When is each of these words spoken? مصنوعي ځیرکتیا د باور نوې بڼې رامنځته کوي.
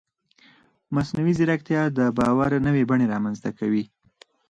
مصنوعي 0.95 1.33
ځیرکتیا 1.37 1.81
د 1.97 1.99
باور 2.17 2.51
نوې 2.67 2.83
بڼې 2.89 3.05
رامنځته 3.13 3.49
کوي. 3.59 3.83